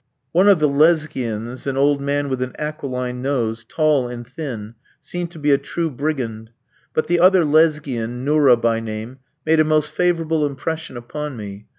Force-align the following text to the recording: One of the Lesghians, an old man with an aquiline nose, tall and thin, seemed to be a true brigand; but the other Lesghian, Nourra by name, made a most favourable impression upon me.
One 0.31 0.47
of 0.47 0.57
the 0.57 0.67
Lesghians, 0.67 1.67
an 1.67 1.77
old 1.77 2.01
man 2.01 2.27
with 2.27 2.41
an 2.41 2.53
aquiline 2.57 3.21
nose, 3.21 3.63
tall 3.63 4.07
and 4.07 4.27
thin, 4.27 4.73
seemed 4.99 5.29
to 5.29 5.37
be 5.37 5.51
a 5.51 5.59
true 5.59 5.91
brigand; 5.91 6.49
but 6.91 7.05
the 7.05 7.19
other 7.19 7.45
Lesghian, 7.45 8.25
Nourra 8.25 8.57
by 8.59 8.79
name, 8.79 9.19
made 9.45 9.59
a 9.59 9.63
most 9.63 9.91
favourable 9.91 10.43
impression 10.43 10.97
upon 10.97 11.37
me. 11.37 11.67